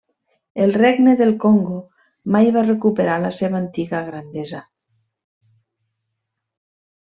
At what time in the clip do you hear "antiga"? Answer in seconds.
3.65-4.03